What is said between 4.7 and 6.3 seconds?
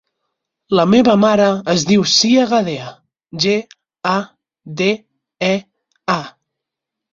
de, e, a.